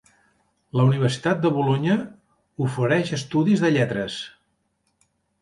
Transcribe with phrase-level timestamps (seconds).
[0.79, 1.97] La Universitat de Bolonya
[2.69, 4.19] ofereix estudis de lletres.